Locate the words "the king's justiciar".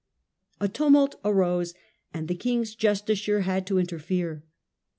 2.27-3.41